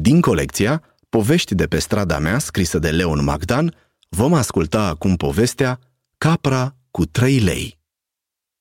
[0.00, 3.74] Din colecția Povești de pe strada mea, scrisă de Leon Magdan,
[4.08, 5.78] vom asculta acum povestea
[6.18, 7.78] Capra cu 3 lei.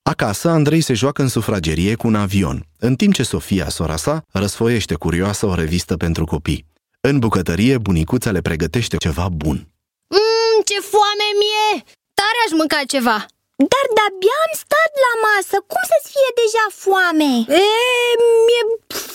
[0.01, 4.23] Acasă, Andrei se joacă în sufragerie cu un avion, în timp ce Sofia, sora sa,
[4.31, 6.65] răsfoiește curioasă o revistă pentru copii.
[7.01, 9.57] În bucătărie, bunicuța le pregătește ceva bun.
[10.15, 11.83] Mmm, ce foame mie!
[12.19, 13.17] Tare aș mânca ceva!
[13.71, 17.31] Dar de-abia am stat la masă, cum să-ți fie deja foame?
[17.63, 17.67] E,
[18.45, 18.63] mi-e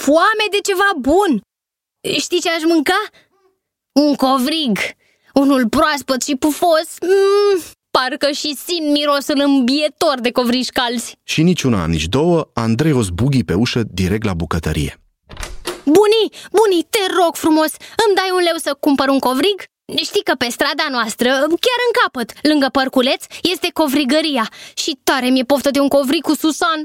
[0.04, 1.32] foame de ceva bun!
[2.10, 3.00] Știi ce aș mânca?
[3.92, 4.78] Un covrig!
[5.34, 6.86] Unul proaspăt și pufos!
[7.00, 11.16] Mm, parcă și simt mirosul îmbietor de covriși calzi!
[11.22, 14.96] Și nici una, nici două, Andrei o zbughi pe ușă direct la bucătărie.
[15.84, 17.72] Bunii, bunii, te rog frumos,
[18.06, 19.62] îmi dai un leu să cumpăr un covrig?
[20.02, 25.44] Știi că pe strada noastră, chiar în capăt, lângă părculeț, este covrigăria și tare mi-e
[25.44, 26.80] poftă de un covrig cu Susan.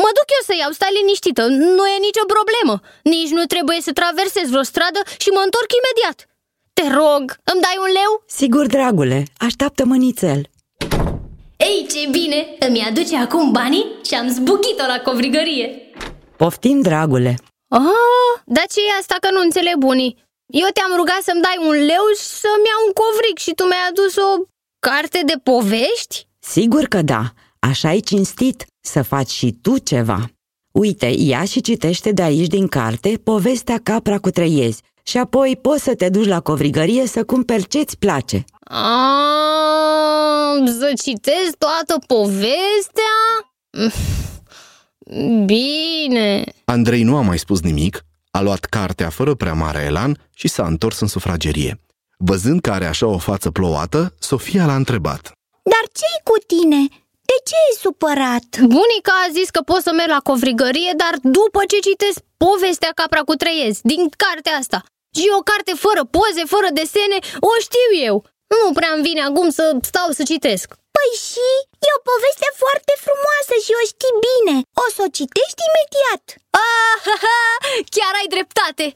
[0.00, 1.42] Mă duc eu să iau, stai liniștită,
[1.76, 2.74] nu e nicio problemă.
[3.14, 6.18] Nici nu trebuie să traversez vreo stradă și mă întorc imediat.
[6.76, 8.12] Te rog, îmi dai un leu?
[8.40, 10.40] Sigur, dragule, așteaptă mănițel.
[11.68, 15.66] Ei, ce bine, îmi aduce acum banii și am zbuchit-o la covrigărie.
[16.36, 17.34] Poftim, dragule.
[17.68, 20.16] Ah, dar ce e asta că nu înțeleg bunii?
[20.46, 23.86] Eu te-am rugat să-mi dai un leu și să-mi iau un covric și tu mi-ai
[23.90, 24.30] adus o
[24.78, 26.26] carte de povești?
[26.38, 27.22] Sigur că da,
[27.58, 30.30] așa e cinstit să faci și tu ceva.
[30.72, 35.82] Uite, ia și citește de aici din carte povestea Capra cu treiezi și apoi poți
[35.82, 38.44] să te duci la covrigărie să cumperi ce-ți place.
[38.64, 38.92] Ah,
[40.78, 43.14] să citesc toată povestea?
[45.46, 46.44] Bine.
[46.64, 50.66] Andrei nu a mai spus nimic, a luat cartea fără prea mare elan și s-a
[50.66, 51.80] întors în sufragerie.
[52.16, 55.22] Văzând că are așa o față plouată, Sofia l-a întrebat.
[55.62, 57.01] Dar ce-i cu tine?
[57.42, 58.48] De ce e supărat?
[58.74, 63.22] Bunica a zis că pot să merg la covrigărie, dar după ce citesc povestea Capra
[63.28, 64.78] cu treiezi, din cartea asta,
[65.18, 67.18] și o carte fără poze, fără desene,
[67.50, 68.16] o știu eu.
[68.52, 70.66] Nu prea îmi vine acum să stau să citesc.
[70.96, 71.50] Păi și?
[71.86, 74.56] E o poveste foarte frumoasă și o știi bine.
[74.84, 76.24] O să o citești imediat.
[76.66, 77.40] Ah, ha, ha,
[77.94, 78.86] chiar ai dreptate.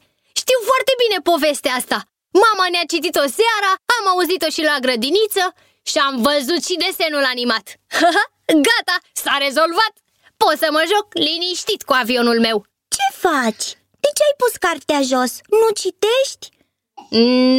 [0.41, 1.97] Știu foarte bine povestea asta.
[2.43, 5.45] Mama ne-a citit-o seara, am auzit-o și la grădiniță
[5.89, 7.65] și am văzut și desenul animat.
[8.53, 9.93] Gata, s-a rezolvat.
[10.37, 12.65] Pot să mă joc liniștit cu avionul meu.
[12.95, 13.65] Ce faci?
[14.03, 15.31] De ce ai pus cartea jos?
[15.61, 16.45] Nu citești?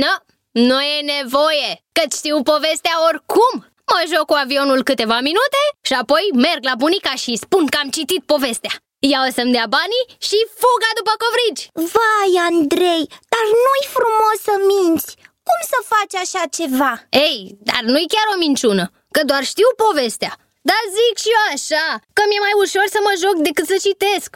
[0.03, 0.15] Nu,
[0.50, 3.54] nu e nevoie, că știu povestea oricum.
[3.93, 7.91] Mă joc cu avionul câteva minute și apoi merg la bunica și spun că am
[7.91, 8.75] citit povestea.
[8.98, 11.69] Ea o să-mi dea banii și fuga după covrigi.
[11.94, 15.10] Vai, Andrei, dar nu-i frumos să minți.
[15.48, 16.93] Cum să faci așa ceva?
[17.27, 17.38] Ei,
[17.69, 20.32] dar nu-i chiar o minciună, că doar știu povestea.
[20.69, 21.86] Dar zic și eu așa,
[22.16, 24.30] că mi-e mai ușor să mă joc decât să citesc.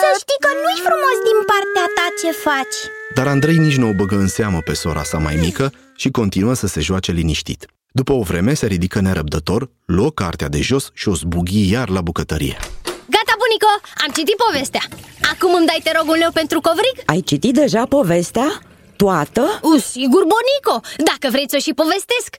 [0.00, 2.78] Să știi că nu-i frumos din partea ta ce faci.
[3.16, 6.54] Dar Andrei nici nu o băgă în seamă pe sora sa mai mică și continuă
[6.54, 7.66] să se joace liniștit.
[8.00, 12.00] După o vreme se ridică nerăbdător, luă cartea de jos și o zbughi iar la
[12.00, 12.56] bucătărie.
[13.14, 13.72] Gata, bunico,
[14.04, 14.82] am citit povestea.
[15.32, 16.96] Acum îmi dai, te rog, un leu pentru covrig?
[17.06, 18.60] Ai citit deja povestea?
[19.04, 19.42] Toată?
[19.62, 22.30] Uș, sigur, bonico, dacă vreți să o și povestesc.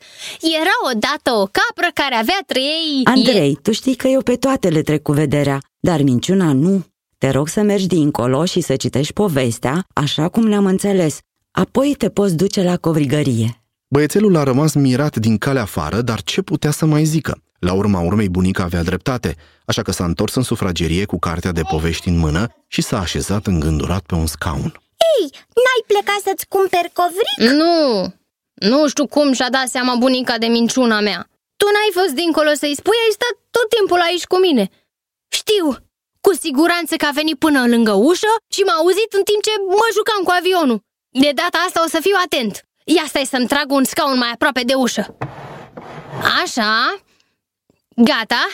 [0.59, 3.01] Era odată o capră care avea trei...
[3.03, 6.85] Andrei, tu știi că eu pe toate le trec cu vederea, dar minciuna nu.
[7.17, 11.17] Te rog să mergi dincolo și să citești povestea, așa cum le-am înțeles.
[11.51, 13.63] Apoi te poți duce la covrigărie.
[13.87, 17.41] Băiețelul a rămas mirat din calea afară, dar ce putea să mai zică?
[17.59, 21.61] La urma urmei, bunica avea dreptate, așa că s-a întors în sufragerie cu cartea de
[21.61, 24.73] povești în mână și s-a așezat îngândurat pe un scaun.
[25.19, 25.29] Ei,
[25.63, 27.37] n-ai plecat să-ți cumperi covric?
[27.61, 27.77] Nu,
[28.53, 31.29] nu știu cum și-a dat seama bunica de minciuna mea.
[31.59, 34.69] Tu n-ai fost dincolo să-i spui, ai stat tot timpul aici cu mine.
[35.31, 35.65] Știu,
[36.21, 39.87] cu siguranță că a venit până lângă ușă și m-a auzit în timp ce mă
[39.93, 40.81] jucam cu avionul.
[41.23, 42.63] De data asta o să fiu atent.
[42.83, 45.17] Ia stai să-mi trag un scaun mai aproape de ușă.
[46.41, 47.01] Așa.
[47.95, 48.47] Gata.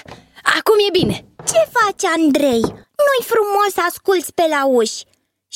[0.58, 1.25] Acum e bine.
[1.50, 2.62] Ce faci, Andrei?
[3.06, 5.04] Nu-i frumos să asculți pe la uși.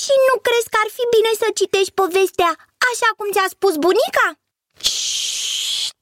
[0.02, 2.51] Și nu crezi că ar fi bine să citești povestea
[2.90, 4.28] așa cum ți-a spus bunica?
[4.90, 5.98] Șșt!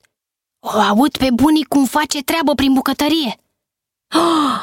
[0.71, 3.33] O aud pe bunii cum face treabă prin bucătărie.
[4.21, 4.57] Oh,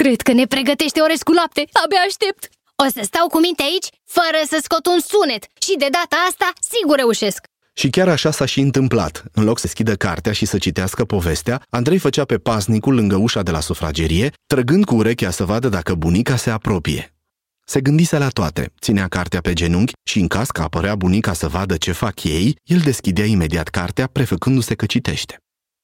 [0.00, 1.62] cred că ne pregătește ore cu lapte.
[1.82, 2.42] Abia aștept.
[2.84, 5.42] O să stau cu minte aici, fără să scot un sunet.
[5.64, 7.40] Și de data asta, sigur reușesc.
[7.80, 9.22] Și chiar așa s-a și întâmplat.
[9.32, 13.42] În loc să schidă cartea și să citească povestea, Andrei făcea pe pasnicul lângă ușa
[13.42, 17.13] de la sufragerie, trăgând cu urechea să vadă dacă bunica se apropie.
[17.66, 21.48] Se gândise la toate, ținea cartea pe genunchi și în caz că apărea bunica să
[21.48, 25.38] vadă ce fac ei, el deschidea imediat cartea, prefăcându-se că citește.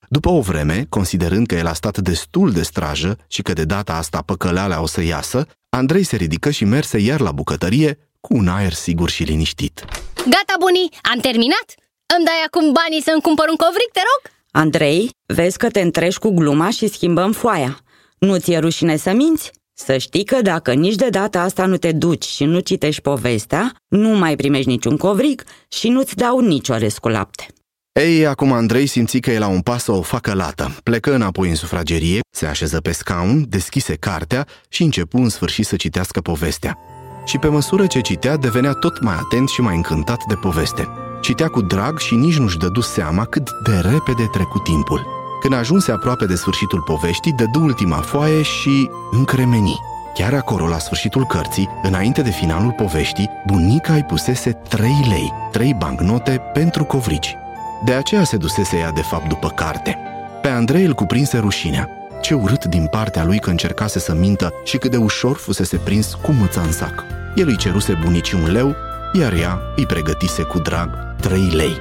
[0.08, 3.94] După o vreme, considerând că el a stat destul de strajă și că de data
[3.94, 8.48] asta păcăleala o să iasă, Andrei se ridică și merse iar la bucătărie cu un
[8.48, 9.84] aer sigur și liniștit.
[10.14, 11.74] Gata, bunii, am terminat?
[12.16, 14.32] Îmi dai acum banii să-mi cumpăr un covric, te rog?
[14.50, 17.80] Andrei, vezi că te întrești cu gluma și schimbăm foaia.
[18.18, 19.50] Nu ți-e rușine să minți?
[19.84, 23.74] Să știi că dacă nici de data asta nu te duci și nu citești povestea,
[23.88, 27.46] nu mai primești niciun covric și nu-ți dau nicio cu lapte.
[27.92, 30.76] Ei, acum Andrei simți că e la un pas să o facă lată.
[30.82, 35.76] Plecă înapoi în sufragerie, se așeză pe scaun, deschise cartea și începu în sfârșit să
[35.76, 36.78] citească povestea.
[37.24, 40.88] Și pe măsură ce citea, devenea tot mai atent și mai încântat de poveste.
[41.20, 45.19] Citea cu drag și nici nu-și dădu seama cât de repede trecu timpul.
[45.40, 49.80] Când ajunse aproape de sfârșitul poveștii, dădu ultima foaie și încremeni.
[50.14, 55.74] Chiar acolo, la sfârșitul cărții, înainte de finalul poveștii, bunica îi pusese 3 lei, 3
[55.78, 57.36] bancnote pentru covrici.
[57.84, 59.98] De aceea se dusese ea de fapt după carte.
[60.42, 61.88] Pe Andrei îl cuprinse rușinea.
[62.20, 66.14] Ce urât din partea lui că încercase să mintă și cât de ușor fusese prins
[66.22, 67.04] cu mâța în sac.
[67.34, 68.74] El îi ceruse bunicii un leu,
[69.12, 71.76] iar ea îi pregătise cu drag trei lei.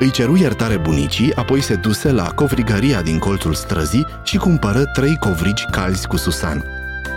[0.00, 5.16] Îi ceru iertare bunicii, apoi se duse la covrigăria din colțul străzii și cumpără trei
[5.16, 6.64] covrigi calzi cu susan.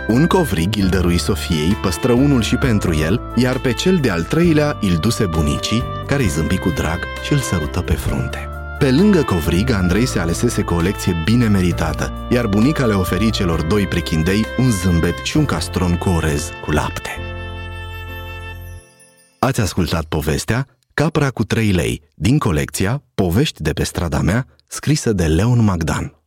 [0.08, 4.78] Un covrig îl dărui Sofiei, păstră unul și pentru el, iar pe cel de-al treilea
[4.80, 8.48] îl duse bunicii, care îi zâmbi cu drag și îl sărută pe frunte.
[8.78, 13.30] Pe lângă covrig, Andrei se alesese cu o lecție bine meritată, iar bunica le oferi
[13.30, 17.10] celor doi prechindei un zâmbet și un castron cu orez cu lapte.
[19.38, 25.12] Ați ascultat povestea Capra cu 3 lei din colecția Povești de pe strada mea, scrisă
[25.12, 26.21] de Leon Magdan.